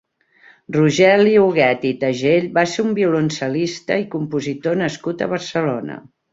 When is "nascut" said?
4.85-5.25